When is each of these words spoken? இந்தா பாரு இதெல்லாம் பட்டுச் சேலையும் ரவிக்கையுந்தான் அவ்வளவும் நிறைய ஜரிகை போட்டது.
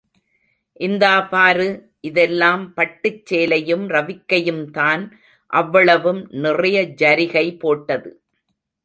இந்தா 0.79 1.21
பாரு 1.21 1.67
இதெல்லாம் 1.99 2.73
பட்டுச் 2.73 3.25
சேலையும் 3.25 3.85
ரவிக்கையுந்தான் 3.87 5.03
அவ்வளவும் 5.53 6.21
நிறைய 6.39 6.81
ஜரிகை 7.01 7.45
போட்டது. 7.59 8.11